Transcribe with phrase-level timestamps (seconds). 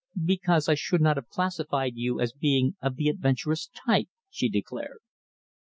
[0.25, 4.97] "Because I should not have classified you as being of the adventurous type," she declared.